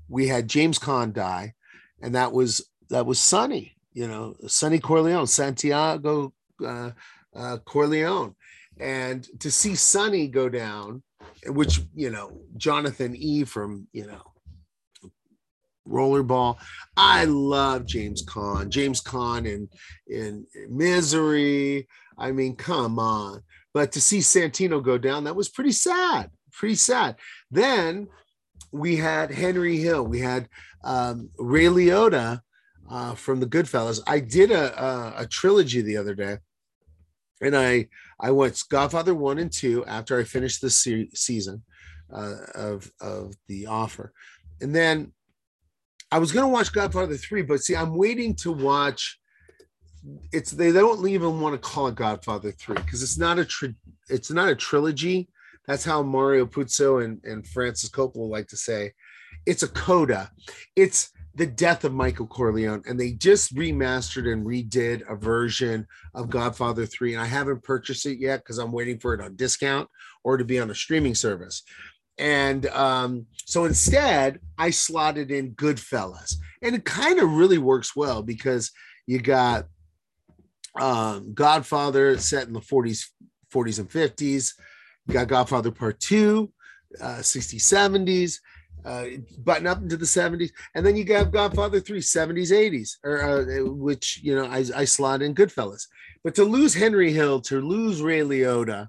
we 0.08 0.28
had 0.28 0.48
James 0.48 0.78
Caan 0.78 1.12
die, 1.12 1.54
and 2.00 2.14
that 2.14 2.32
was 2.32 2.70
that 2.88 3.04
was 3.04 3.18
Sonny, 3.18 3.76
you 3.94 4.06
know, 4.06 4.36
Sonny 4.46 4.78
Corleone, 4.78 5.26
Santiago 5.26 6.32
uh, 6.64 6.90
uh, 7.37 7.59
Corleone, 7.64 8.35
and 8.78 9.26
to 9.40 9.50
see 9.50 9.75
Sonny 9.75 10.28
go 10.28 10.49
down, 10.49 11.02
which 11.47 11.81
you 11.95 12.11
know 12.11 12.40
Jonathan 12.57 13.14
E 13.16 13.45
from 13.45 13.87
you 13.93 14.07
know 14.07 14.23
rollerball. 15.88 16.59
I 16.97 17.25
love 17.25 17.87
James 17.87 18.25
Caan. 18.25 18.69
James 18.69 19.00
Caan 19.00 19.47
in 19.47 19.69
in 20.09 20.47
Misery. 20.69 21.87
I 22.19 22.33
mean, 22.33 22.57
come 22.57 22.99
on. 22.99 23.43
But 23.75 23.93
to 23.93 24.00
see 24.00 24.19
Santino 24.19 24.83
go 24.83 24.97
down, 24.97 25.25
that 25.25 25.37
was 25.37 25.50
pretty 25.50 25.73
sad. 25.73 26.31
Pretty 26.52 26.76
sad. 26.76 27.16
Then 27.50 28.09
we 28.73 28.97
had 28.97 29.31
Henry 29.31 29.78
Hill. 29.78 30.05
We 30.05 30.21
had 30.21 30.49
um, 30.83 31.28
Ray 31.38 31.66
Liotta 31.66 32.40
uh, 32.90 33.14
from 33.14 33.40
the 33.40 33.47
Goodfellas. 33.47 34.00
I 34.07 34.21
did 34.21 34.50
a, 34.50 34.83
a, 34.83 35.14
a 35.19 35.26
trilogy 35.26 35.83
the 35.83 35.97
other 35.99 36.14
day, 36.14 36.38
and 37.40 37.57
I 37.57 37.88
I 38.21 38.31
went 38.31 38.62
Godfather 38.69 39.14
one 39.14 39.38
and 39.38 39.52
two 39.52 39.85
after 39.87 40.19
I 40.19 40.25
finished 40.25 40.61
the 40.61 40.71
se- 40.71 41.11
season 41.14 41.62
uh, 42.12 42.37
of 42.55 42.90
of 43.00 43.35
the 43.49 43.66
offer, 43.66 44.12
and 44.61 44.75
then 44.75 45.12
I 46.11 46.19
was 46.19 46.33
gonna 46.33 46.49
watch 46.49 46.73
Godfather 46.73 47.16
three, 47.16 47.43
but 47.43 47.61
see, 47.61 47.76
I'm 47.76 47.95
waiting 47.95 48.35
to 48.37 48.52
watch. 48.52 49.19
It's 50.33 50.52
they 50.52 50.73
don't 50.73 51.07
even 51.09 51.40
want 51.40 51.55
to 51.55 51.69
call 51.69 51.88
it 51.88 51.97
Godfather 51.97 52.52
three 52.52 52.76
because 52.76 53.02
it's 53.02 53.19
not 53.19 53.38
a 53.38 53.45
tri- 53.45 53.75
it's 54.09 54.31
not 54.31 54.49
a 54.49 54.55
trilogy. 54.55 55.28
That's 55.66 55.85
how 55.85 56.02
Mario 56.02 56.47
Puzo 56.47 57.05
and, 57.05 57.21
and 57.25 57.45
Francis 57.47 57.90
Coppola 57.90 58.28
like 58.28 58.47
to 58.49 58.57
say. 58.57 58.93
It's 59.47 59.64
a 59.64 59.69
coda. 59.69 60.31
It's 60.76 61.11
the 61.37 61.47
death 61.47 61.85
of 61.85 61.93
Michael 61.93 62.26
Corleone, 62.26 62.83
and 62.88 62.99
they 62.99 63.12
just 63.12 63.55
remastered 63.55 64.33
and 64.33 64.47
redid 64.47 65.02
a 65.09 65.14
version 65.14 65.87
of 66.14 66.31
Godfather 66.31 66.87
3. 66.87 67.12
And 67.12 67.23
I 67.23 67.26
haven't 67.26 67.62
purchased 67.62 68.07
it 68.07 68.19
yet 68.19 68.40
because 68.40 68.57
I'm 68.57 68.73
waiting 68.73 68.99
for 68.99 69.12
it 69.12 69.21
on 69.21 69.37
discount 69.37 69.88
or 70.25 70.38
to 70.38 70.45
be 70.45 70.59
on 70.59 70.71
a 70.71 70.75
streaming 70.75 71.14
service. 71.14 71.62
And 72.16 72.64
um, 72.69 73.26
so 73.45 73.66
instead, 73.66 74.40
I 74.57 74.71
slotted 74.71 75.31
in 75.31 75.55
Goodfellas. 75.55 76.37
And 76.62 76.75
it 76.75 76.87
kind 76.87 77.21
of 77.21 77.31
really 77.31 77.59
works 77.59 77.95
well 77.95 78.23
because 78.23 78.73
you 79.07 79.21
got 79.21 79.66
um, 80.81 81.35
Godfather 81.35 82.16
set 82.16 82.47
in 82.47 82.55
the 82.55 82.61
40s, 82.61 83.09
40s 83.55 83.78
and 83.78 83.90
50s. 83.90 84.55
You 85.07 85.12
got 85.12 85.28
Godfather 85.28 85.71
Part 85.71 86.00
2, 86.00 86.50
uh, 86.99 87.19
60s, 87.19 87.57
70s. 87.57 88.38
Uh, 88.87 89.07
button 89.38 89.66
up 89.66 89.83
into 89.83 89.97
the 89.97 90.05
70s, 90.05 90.52
and 90.76 90.87
then 90.87 90.97
you 90.97 91.02
got 91.02 91.33
Godfather 91.33 91.81
3, 91.81 91.99
70s, 91.99 92.52
80s, 92.52 92.99
or 93.02 93.21
uh, 93.21 93.64
which 93.69 94.21
you 94.23 94.33
know 94.33 94.47
I, 94.47 94.64
I 94.76 94.85
slot 94.85 95.23
in 95.23 95.35
Goodfellas. 95.35 95.88
But 96.23 96.37
to 96.37 96.45
lose 96.45 96.73
Henry 96.73 97.12
Hill, 97.12 97.40
to 97.43 97.61
lose 97.61 98.00
Ray 98.00 98.21
Liotta, 98.21 98.88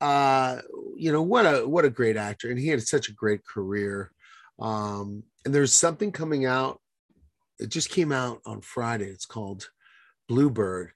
uh, 0.00 0.58
you 0.96 1.12
know 1.12 1.22
what 1.22 1.46
a 1.46 1.68
what 1.68 1.84
a 1.84 1.90
great 1.90 2.16
actor, 2.16 2.50
and 2.50 2.58
he 2.58 2.66
had 2.66 2.82
such 2.82 3.08
a 3.08 3.12
great 3.12 3.46
career. 3.46 4.10
Um, 4.58 5.22
and 5.44 5.54
there's 5.54 5.72
something 5.72 6.10
coming 6.10 6.44
out. 6.44 6.80
It 7.60 7.68
just 7.68 7.90
came 7.90 8.10
out 8.10 8.40
on 8.44 8.62
Friday. 8.62 9.06
It's 9.06 9.26
called 9.26 9.68
Bluebird, 10.28 10.90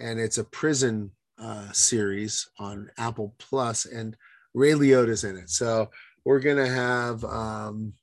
and 0.00 0.18
it's 0.18 0.38
a 0.38 0.44
prison 0.44 1.12
uh, 1.40 1.70
series 1.70 2.48
on 2.58 2.90
Apple 2.98 3.36
Plus, 3.38 3.84
and 3.84 4.16
Ray 4.52 4.72
Liotta's 4.72 5.24
in 5.24 5.36
it. 5.36 5.50
So 5.50 5.90
we're 6.24 6.40
gonna 6.40 6.68
have 6.68 7.24
um, 7.24 7.94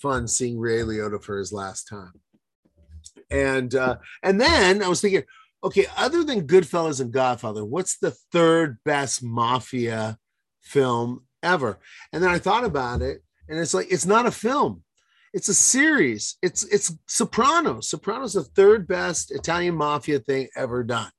fun 0.00 0.26
seeing 0.28 0.58
Ray 0.58 0.80
Liotta 0.80 1.22
for 1.22 1.38
his 1.38 1.52
last 1.52 1.84
time. 1.84 2.12
And 3.30 3.74
uh, 3.74 3.96
and 4.22 4.40
then 4.40 4.82
I 4.82 4.88
was 4.88 5.00
thinking, 5.00 5.24
okay, 5.64 5.86
other 5.96 6.22
than 6.22 6.46
Goodfellas 6.46 7.00
and 7.00 7.12
Godfather, 7.12 7.64
what's 7.64 7.98
the 7.98 8.12
third 8.32 8.78
best 8.84 9.22
mafia 9.22 10.18
film 10.62 11.26
ever? 11.42 11.78
And 12.12 12.22
then 12.22 12.30
I 12.30 12.38
thought 12.38 12.64
about 12.64 13.02
it, 13.02 13.22
and 13.48 13.58
it's 13.58 13.74
like 13.74 13.90
it's 13.90 14.06
not 14.06 14.26
a 14.26 14.30
film. 14.30 14.82
It's 15.32 15.48
a 15.48 15.54
series. 15.54 16.36
It's 16.42 16.64
it's 16.64 16.96
Sopranos. 17.06 17.88
Sopranos 17.88 18.34
the 18.34 18.44
third 18.44 18.86
best 18.86 19.30
Italian 19.30 19.74
mafia 19.74 20.18
thing 20.18 20.48
ever 20.56 20.84
done. 20.84 21.10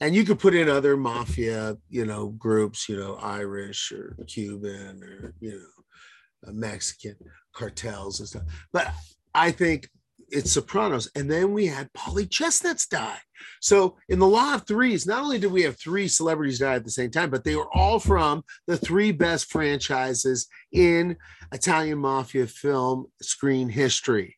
And 0.00 0.14
you 0.14 0.24
could 0.24 0.38
put 0.38 0.54
in 0.54 0.68
other 0.68 0.96
mafia, 0.96 1.76
you 1.88 2.04
know, 2.04 2.28
groups, 2.28 2.88
you 2.88 2.96
know, 2.96 3.16
Irish 3.16 3.92
or 3.92 4.16
Cuban 4.26 5.02
or 5.02 5.34
you 5.40 5.52
know, 5.52 6.48
uh, 6.48 6.52
Mexican 6.52 7.16
cartels 7.54 8.20
and 8.20 8.28
stuff. 8.28 8.42
But 8.72 8.92
I 9.34 9.50
think 9.50 9.88
it's 10.28 10.52
Sopranos. 10.52 11.08
And 11.14 11.30
then 11.30 11.52
we 11.52 11.66
had 11.66 11.92
Polly 11.92 12.26
Chestnuts 12.26 12.86
die. 12.86 13.18
So 13.60 13.96
in 14.08 14.18
the 14.18 14.26
law 14.26 14.54
of 14.54 14.66
threes, 14.66 15.06
not 15.06 15.22
only 15.22 15.38
did 15.38 15.52
we 15.52 15.62
have 15.62 15.78
three 15.78 16.08
celebrities 16.08 16.58
die 16.58 16.74
at 16.74 16.84
the 16.84 16.90
same 16.90 17.10
time, 17.10 17.30
but 17.30 17.44
they 17.44 17.56
were 17.56 17.74
all 17.74 17.98
from 17.98 18.42
the 18.66 18.76
three 18.76 19.12
best 19.12 19.50
franchises 19.50 20.48
in 20.72 21.16
Italian 21.52 21.98
mafia 21.98 22.46
film 22.46 23.06
screen 23.22 23.68
history. 23.68 24.36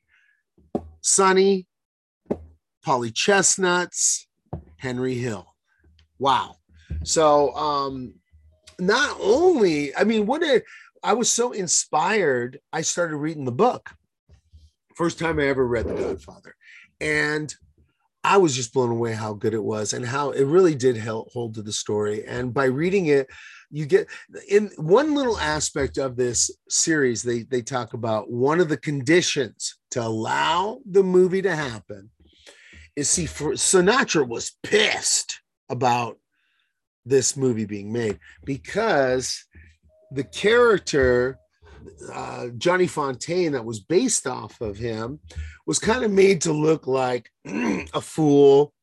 Sonny, 1.00 1.66
Polly 2.84 3.10
Chestnuts, 3.10 4.27
Henry 4.78 5.14
Hill. 5.14 5.54
Wow. 6.18 6.56
So 7.04 7.54
um 7.54 8.14
not 8.80 9.16
only, 9.20 9.94
I 9.96 10.04
mean, 10.04 10.26
what 10.26 10.42
a 10.42 10.62
I 11.02 11.12
was 11.12 11.30
so 11.30 11.52
inspired, 11.52 12.58
I 12.72 12.80
started 12.80 13.16
reading 13.16 13.44
the 13.44 13.52
book 13.52 13.90
First 14.98 15.20
time 15.20 15.38
I 15.38 15.44
ever 15.44 15.64
read 15.64 15.86
The 15.86 15.94
Godfather. 15.94 16.56
And 17.00 17.54
I 18.24 18.36
was 18.38 18.56
just 18.56 18.74
blown 18.74 18.90
away 18.90 19.12
how 19.12 19.32
good 19.32 19.54
it 19.54 19.62
was 19.62 19.92
and 19.92 20.04
how 20.04 20.32
it 20.32 20.42
really 20.42 20.74
did 20.74 20.98
hold 20.98 21.54
to 21.54 21.62
the 21.62 21.72
story. 21.72 22.26
And 22.26 22.52
by 22.52 22.64
reading 22.64 23.06
it, 23.06 23.28
you 23.70 23.86
get 23.86 24.08
in 24.48 24.72
one 24.76 25.14
little 25.14 25.38
aspect 25.38 25.98
of 25.98 26.16
this 26.16 26.50
series, 26.68 27.22
they, 27.22 27.44
they 27.44 27.62
talk 27.62 27.94
about 27.94 28.28
one 28.28 28.58
of 28.58 28.68
the 28.68 28.76
conditions 28.76 29.78
to 29.92 30.02
allow 30.02 30.80
the 30.84 31.04
movie 31.04 31.42
to 31.42 31.54
happen 31.54 32.10
is 32.98 33.08
see, 33.08 33.26
for 33.26 33.52
Sinatra 33.52 34.26
was 34.26 34.56
pissed 34.64 35.40
about 35.68 36.18
this 37.04 37.36
movie 37.36 37.64
being 37.64 37.92
made 37.92 38.18
because 38.44 39.44
the 40.10 40.24
character 40.24 41.38
uh, 42.12 42.48
Johnny 42.58 42.86
Fontane 42.86 43.52
that 43.52 43.64
was 43.64 43.78
based 43.78 44.26
off 44.26 44.60
of 44.60 44.76
him 44.76 45.20
was 45.64 45.78
kind 45.78 46.04
of 46.04 46.10
made 46.10 46.40
to 46.42 46.52
look 46.52 46.88
like 46.88 47.30
a 47.46 48.00
fool 48.00 48.74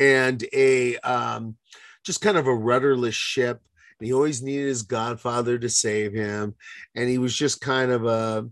and 0.00 0.44
a 0.52 0.96
um, 0.98 1.56
just 2.04 2.20
kind 2.20 2.36
of 2.36 2.48
a 2.48 2.54
rudderless 2.54 3.14
ship. 3.14 3.60
And 4.00 4.06
he 4.06 4.12
always 4.12 4.42
needed 4.42 4.66
his 4.66 4.82
godfather 4.82 5.58
to 5.58 5.70
save 5.70 6.12
him, 6.12 6.54
and 6.94 7.08
he 7.08 7.18
was 7.18 7.34
just 7.34 7.60
kind 7.60 7.90
of 7.92 8.04
a, 8.04 8.46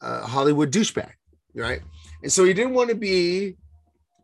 a 0.00 0.26
Hollywood 0.26 0.70
douchebag, 0.70 1.10
right? 1.54 1.80
And 2.22 2.30
so 2.30 2.44
he 2.44 2.52
didn't 2.52 2.74
want 2.74 2.90
to 2.90 2.94
be 2.94 3.56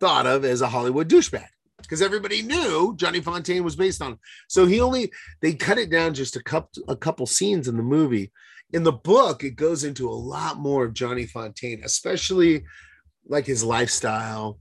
thought 0.02 0.26
of 0.26 0.44
as 0.44 0.60
a 0.60 0.68
Hollywood 0.68 1.08
douchebag 1.08 1.46
because 1.78 2.02
everybody 2.02 2.42
knew 2.42 2.94
Johnny 2.96 3.20
Fontane 3.20 3.62
was 3.62 3.76
based 3.76 4.02
on. 4.02 4.18
So 4.48 4.66
he 4.66 4.80
only 4.80 5.12
they 5.40 5.54
cut 5.54 5.78
it 5.78 5.90
down 5.90 6.14
just 6.14 6.36
a 6.36 6.42
couple 6.42 6.82
a 6.88 6.96
couple 6.96 7.26
scenes 7.26 7.68
in 7.68 7.76
the 7.76 7.82
movie 7.82 8.32
in 8.72 8.82
the 8.82 8.92
book, 8.92 9.44
it 9.44 9.56
goes 9.56 9.84
into 9.84 10.08
a 10.08 10.12
lot 10.12 10.58
more 10.58 10.84
of 10.84 10.94
Johnny 10.94 11.26
Fontane, 11.26 11.84
especially 11.84 12.64
like 13.26 13.46
his 13.46 13.62
lifestyle 13.62 14.58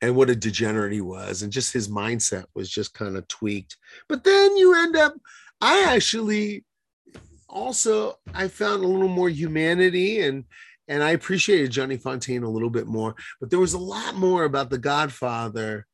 and 0.00 0.16
what 0.16 0.30
a 0.30 0.36
degenerate 0.36 0.92
he 0.92 1.00
was, 1.00 1.42
and 1.42 1.52
just 1.52 1.72
his 1.72 1.88
mindset 1.88 2.44
was 2.54 2.70
just 2.70 2.94
kind 2.94 3.16
of 3.16 3.26
tweaked. 3.28 3.76
But 4.08 4.24
then 4.24 4.56
you 4.56 4.74
end 4.74 4.96
up, 4.96 5.14
I 5.60 5.84
actually 5.88 6.64
also 7.48 8.18
I 8.32 8.48
found 8.48 8.82
a 8.82 8.88
little 8.88 9.08
more 9.08 9.28
humanity 9.28 10.20
and 10.20 10.44
and 10.88 11.02
I 11.02 11.10
appreciated 11.10 11.70
Johnny 11.70 11.96
Fontane 11.96 12.42
a 12.42 12.48
little 12.48 12.70
bit 12.70 12.86
more. 12.86 13.14
But 13.40 13.50
there 13.50 13.60
was 13.60 13.74
a 13.74 13.78
lot 13.78 14.14
more 14.14 14.44
about 14.44 14.70
the 14.70 14.78
Godfather 14.78 15.86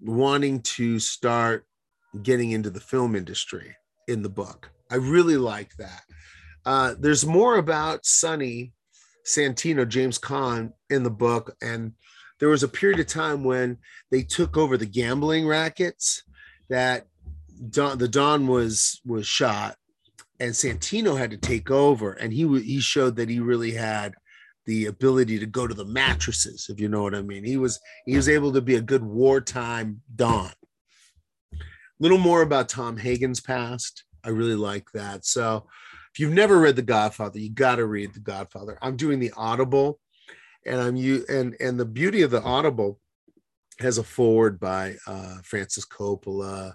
wanting 0.00 0.60
to 0.62 0.98
start 0.98 1.66
getting 2.22 2.52
into 2.52 2.70
the 2.70 2.80
film 2.80 3.16
industry 3.16 3.76
in 4.08 4.22
the 4.22 4.28
book. 4.28 4.70
I 4.90 4.96
really 4.96 5.36
like 5.36 5.76
that. 5.76 6.02
Uh, 6.64 6.94
there's 6.98 7.26
more 7.26 7.56
about 7.56 8.06
Sonny 8.06 8.72
Santino, 9.26 9.86
James 9.86 10.18
Caan 10.18 10.72
in 10.88 11.02
the 11.02 11.10
book. 11.10 11.56
And 11.60 11.92
there 12.38 12.48
was 12.48 12.62
a 12.62 12.68
period 12.68 13.00
of 13.00 13.06
time 13.06 13.44
when 13.44 13.78
they 14.10 14.22
took 14.22 14.56
over 14.56 14.76
the 14.76 14.86
gambling 14.86 15.46
rackets 15.46 16.22
that 16.68 17.06
Don, 17.70 17.98
the 17.98 18.08
Don 18.08 18.46
was 18.46 19.00
was 19.04 19.26
shot 19.26 19.76
and 20.38 20.52
Santino 20.52 21.16
had 21.16 21.30
to 21.30 21.38
take 21.38 21.70
over 21.70 22.12
and 22.12 22.32
he 22.32 22.46
he 22.60 22.80
showed 22.80 23.16
that 23.16 23.30
he 23.30 23.40
really 23.40 23.72
had 23.72 24.14
the 24.66 24.86
ability 24.86 25.38
to 25.38 25.46
go 25.46 25.66
to 25.66 25.74
the 25.74 25.84
mattresses 25.84 26.66
if 26.68 26.80
you 26.80 26.88
know 26.88 27.02
what 27.02 27.14
I 27.14 27.22
mean. 27.22 27.44
He 27.44 27.56
was 27.56 27.80
he 28.04 28.16
was 28.16 28.28
able 28.28 28.52
to 28.52 28.60
be 28.60 28.74
a 28.74 28.80
good 28.80 29.04
wartime 29.04 30.02
Don. 30.14 30.50
A 31.52 31.56
little 32.00 32.18
more 32.18 32.42
about 32.42 32.68
Tom 32.68 32.98
Hagen's 32.98 33.40
past. 33.40 34.04
I 34.24 34.28
really 34.30 34.56
like 34.56 34.90
that. 34.92 35.24
So 35.24 35.66
if 36.12 36.20
you've 36.20 36.32
never 36.32 36.58
read 36.58 36.76
The 36.76 36.82
Godfather, 36.82 37.38
you 37.38 37.50
got 37.50 37.76
to 37.76 37.86
read 37.86 38.12
The 38.12 38.20
Godfather. 38.20 38.76
I'm 38.82 38.96
doing 38.96 39.20
the 39.20 39.32
Audible, 39.36 40.00
and 40.66 40.80
I'm 40.80 40.96
you 40.96 41.24
and 41.28 41.54
and 41.60 41.78
the 41.78 41.84
beauty 41.84 42.22
of 42.22 42.30
the 42.30 42.42
Audible 42.42 42.98
has 43.78 43.98
a 43.98 44.02
forward 44.02 44.58
by 44.58 44.96
uh, 45.06 45.36
Francis 45.42 45.86
Coppola, 45.86 46.74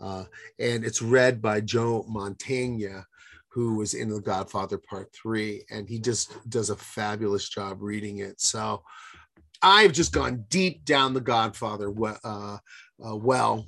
uh, 0.00 0.24
and 0.58 0.84
it's 0.84 1.02
read 1.02 1.42
by 1.42 1.60
Joe 1.60 2.06
Mantegna, 2.08 3.04
who 3.54 3.76
was 3.76 3.94
in 3.94 4.08
The 4.08 4.20
Godfather 4.20 4.78
Part 4.78 5.14
Three, 5.14 5.64
and 5.70 5.88
he 5.88 5.98
just 5.98 6.36
does 6.50 6.70
a 6.70 6.76
fabulous 6.76 7.48
job 7.48 7.78
reading 7.80 8.18
it. 8.18 8.40
So 8.40 8.82
I've 9.62 9.92
just 9.92 10.12
gone 10.12 10.44
deep 10.48 10.84
down 10.84 11.14
The 11.14 11.20
Godfather 11.20 11.92
uh, 12.24 12.58
uh, 13.04 13.16
well 13.16 13.64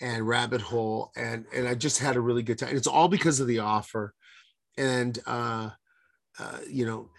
and 0.00 0.28
rabbit 0.28 0.60
hole, 0.60 1.10
and 1.16 1.46
and 1.54 1.66
I 1.66 1.74
just 1.74 1.98
had 1.98 2.16
a 2.16 2.20
really 2.20 2.42
good 2.42 2.58
time. 2.58 2.76
It's 2.76 2.86
all 2.86 3.08
because 3.08 3.40
of 3.40 3.46
the 3.46 3.60
offer 3.60 4.14
and 4.76 5.18
uh, 5.26 5.70
uh, 6.38 6.58
you 6.68 6.86
know, 6.86 7.10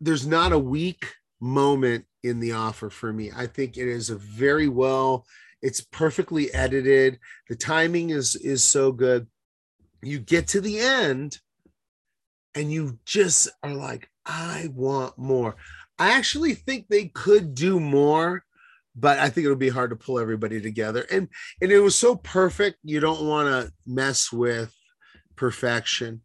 there's 0.00 0.26
not 0.26 0.52
a 0.52 0.58
weak 0.58 1.12
moment 1.40 2.04
in 2.22 2.40
the 2.40 2.52
offer 2.52 2.90
for 2.90 3.12
me. 3.12 3.30
I 3.34 3.46
think 3.46 3.76
it 3.76 3.88
is 3.88 4.10
a 4.10 4.16
very 4.16 4.68
well. 4.68 5.24
It's 5.60 5.80
perfectly 5.80 6.52
edited. 6.54 7.18
The 7.48 7.56
timing 7.56 8.10
is 8.10 8.36
is 8.36 8.62
so 8.62 8.92
good. 8.92 9.26
You 10.02 10.18
get 10.18 10.48
to 10.48 10.60
the 10.60 10.78
end, 10.78 11.38
and 12.54 12.72
you 12.72 12.98
just 13.04 13.48
are 13.62 13.74
like, 13.74 14.08
I 14.26 14.68
want 14.74 15.18
more. 15.18 15.56
I 15.98 16.12
actually 16.12 16.54
think 16.54 16.86
they 16.88 17.06
could 17.06 17.54
do 17.54 17.80
more, 17.80 18.44
but 18.94 19.18
I 19.18 19.28
think 19.28 19.44
it'll 19.44 19.56
be 19.56 19.68
hard 19.68 19.90
to 19.90 19.96
pull 19.96 20.18
everybody 20.18 20.60
together. 20.60 21.06
And 21.10 21.28
and 21.60 21.72
it 21.72 21.80
was 21.80 21.96
so 21.96 22.16
perfect. 22.16 22.78
You 22.82 23.00
don't 23.00 23.26
want 23.26 23.48
to 23.48 23.72
mess 23.86 24.32
with 24.32 24.74
perfection 25.36 26.20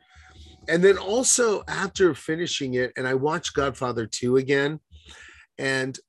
and 0.68 0.84
then 0.84 0.98
also 0.98 1.64
after 1.68 2.14
finishing 2.14 2.76
it 2.76 2.92
and 2.98 3.08
i 3.08 3.14
watched 3.14 3.54
godfather 3.54 4.06
2 4.06 4.38
again 4.38 4.80
and 5.58 6.00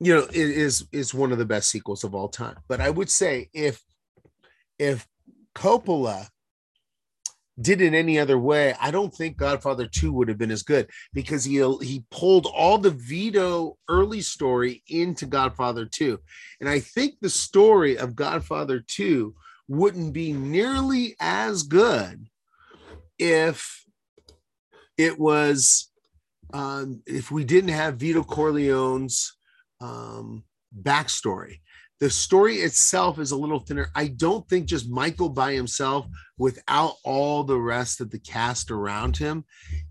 you 0.00 0.14
know 0.14 0.24
it 0.24 0.34
is 0.34 0.86
is 0.92 1.14
one 1.14 1.32
of 1.32 1.38
the 1.38 1.44
best 1.44 1.70
sequels 1.70 2.04
of 2.04 2.14
all 2.14 2.28
time 2.28 2.56
but 2.68 2.80
i 2.80 2.90
would 2.90 3.10
say 3.10 3.48
if 3.52 3.82
if 4.78 5.06
coppola 5.54 6.28
did 7.60 7.80
it 7.80 7.94
any 7.94 8.18
other 8.18 8.38
way 8.38 8.74
i 8.80 8.90
don't 8.90 9.14
think 9.14 9.36
godfather 9.36 9.86
2 9.86 10.12
would 10.12 10.28
have 10.28 10.38
been 10.38 10.50
as 10.50 10.62
good 10.62 10.88
because 11.12 11.44
he 11.44 11.56
he 11.82 12.04
pulled 12.10 12.46
all 12.46 12.78
the 12.78 12.90
vito 12.90 13.76
early 13.88 14.20
story 14.20 14.82
into 14.88 15.26
godfather 15.26 15.86
2 15.86 16.18
and 16.60 16.68
i 16.68 16.78
think 16.78 17.14
the 17.20 17.30
story 17.30 17.96
of 17.96 18.16
godfather 18.16 18.80
2 18.80 19.34
wouldn't 19.68 20.12
be 20.12 20.32
nearly 20.32 21.16
as 21.20 21.62
good 21.62 22.28
if 23.18 23.84
it 24.98 25.18
was 25.18 25.90
um, 26.52 27.02
if 27.06 27.30
we 27.30 27.44
didn't 27.44 27.70
have 27.70 27.96
Vito 27.96 28.22
Corleone's 28.22 29.36
um, 29.80 30.44
backstory. 30.82 31.60
The 31.98 32.10
story 32.10 32.56
itself 32.56 33.18
is 33.18 33.30
a 33.30 33.36
little 33.36 33.60
thinner. 33.60 33.90
I 33.94 34.08
don't 34.08 34.46
think 34.48 34.66
just 34.66 34.90
Michael 34.90 35.30
by 35.30 35.54
himself, 35.54 36.06
without 36.36 36.94
all 37.04 37.42
the 37.42 37.58
rest 37.58 38.02
of 38.02 38.10
the 38.10 38.18
cast 38.18 38.70
around 38.70 39.16
him, 39.16 39.44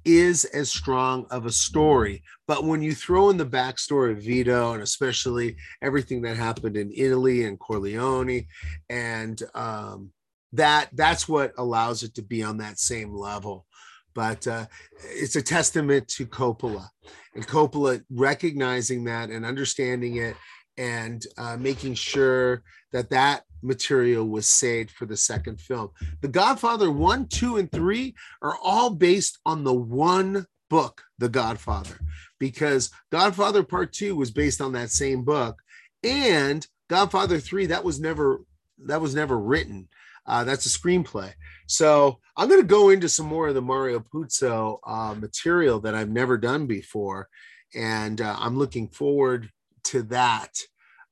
is 0.04 0.46
as 0.46 0.70
strong 0.70 1.26
of 1.32 1.48
a 1.48 1.52
story. 1.52 2.22
But 2.48 2.64
when 2.64 2.84
you 2.84 2.94
throw 2.94 3.32
in 3.32 3.38
the 3.38 3.46
backstory 3.46 4.12
of 4.12 4.22
Vito, 4.22 4.74
and 4.74 4.84
especially 4.84 5.56
everything 5.82 6.22
that 6.22 6.38
happened 6.38 6.78
in 6.78 6.92
Italy 6.96 7.46
and 7.46 7.60
Corleone, 7.60 8.46
and 8.88 9.42
um, 9.56 10.12
that 10.54 10.90
that's 10.94 11.28
what 11.28 11.54
allows 11.58 12.04
it 12.04 12.14
to 12.16 12.22
be 12.22 12.44
on 12.44 12.58
that 12.58 12.80
same 12.80 13.14
level 13.14 13.66
but 14.14 14.48
uh, 14.48 14.66
it's 15.04 15.36
a 15.36 15.42
testament 15.42 16.08
to 16.08 16.26
Coppola 16.26 16.88
and 17.36 17.46
Coppola 17.46 18.02
recognizing 18.10 19.04
that 19.04 19.30
and 19.30 19.46
understanding 19.46 20.16
it 20.16 20.38
and 20.78 21.26
uh, 21.38 21.58
making 21.58 21.94
sure 21.96 22.64
that 22.92 23.10
that 23.10 23.44
material 23.62 24.28
was 24.28 24.48
saved 24.48 24.92
for 24.92 25.06
the 25.06 25.18
second 25.18 25.60
film. 25.60 25.90
The 26.22 26.28
Godfather 26.28 26.92
1, 26.92 27.28
2, 27.28 27.58
and 27.58 27.72
3 27.72 28.14
are 28.42 28.58
all 28.64 28.90
based 28.90 29.40
on 29.46 29.64
the 29.64 29.74
one 29.74 30.46
book, 30.70 31.04
The 31.20 31.30
Godfather, 31.30 32.00
because 32.40 32.92
Godfather 33.12 33.64
Part 33.64 33.94
Two 33.94 34.16
was 34.16 34.32
based 34.32 34.62
on 34.62 34.74
that 34.74 34.90
same 34.90 35.24
book, 35.24 35.62
and 36.04 36.66
Godfather 36.90 37.40
Three 37.40 37.66
that 37.68 37.84
was 37.84 38.00
never 38.00 38.42
that 38.86 39.02
was 39.02 39.16
never 39.16 39.40
written. 39.40 39.88
Uh, 40.28 40.44
that's 40.44 40.66
a 40.66 40.70
screenplay. 40.80 41.32
So 41.68 42.20
I'm 42.36 42.50
going 42.50 42.62
to 42.62 42.68
go 42.68 42.90
into 42.90 43.08
some 43.08 43.28
more 43.28 43.48
of 43.48 43.54
the 43.54 43.62
Mario 43.62 44.00
Puzo 44.00 44.80
uh, 44.86 45.14
material 45.14 45.80
that 45.82 45.94
I've 45.94 46.10
never 46.10 46.38
done 46.38 46.66
before, 46.66 47.30
and 47.76 48.20
uh, 48.22 48.36
I'm 48.40 48.58
looking 48.58 48.88
forward 48.88 49.50
to 49.86 50.04
that. 50.04 50.58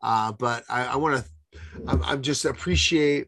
Uh, 0.02 0.32
but 0.34 0.64
I, 0.70 0.86
I 0.88 0.96
want 0.98 1.24
to, 1.24 1.60
I, 1.88 2.14
I 2.14 2.16
just 2.18 2.46
appreciate 2.46 3.28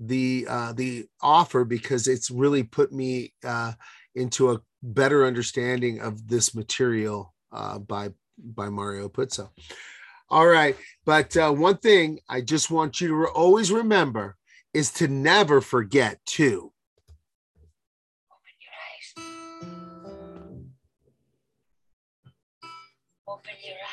the 0.00 0.46
uh, 0.48 0.72
the 0.72 1.06
offer 1.22 1.64
because 1.64 2.08
it's 2.08 2.30
really 2.30 2.62
put 2.62 2.92
me 2.92 3.32
uh, 3.44 3.72
into 4.14 4.50
a 4.52 4.60
better 4.82 5.24
understanding 5.24 6.00
of 6.00 6.28
this 6.28 6.54
material 6.54 7.34
uh, 7.52 7.78
by 7.78 8.10
by 8.38 8.68
Mario 8.68 9.08
Puzo. 9.08 9.50
All 10.30 10.46
right, 10.46 10.76
but 11.04 11.36
uh, 11.36 11.52
one 11.52 11.76
thing 11.78 12.18
I 12.28 12.40
just 12.40 12.70
want 12.70 13.00
you 13.00 13.08
to 13.08 13.14
re- 13.14 13.28
always 13.34 13.70
remember 13.70 14.36
is 14.72 14.90
to 14.94 15.06
never 15.08 15.60
forget 15.60 16.18
to 16.26 16.72
Open 18.32 18.54
your 18.60 18.72
eyes. 18.90 19.08
Open 23.28 23.52
your 23.62 23.74
eyes. 23.74 23.83